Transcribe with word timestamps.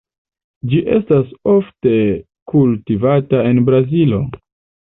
Ĝi 0.71 0.79
estas 0.95 1.35
ofte 1.53 1.93
kultivata 2.53 3.47
en 3.51 3.63
Brazilo. 3.69 4.25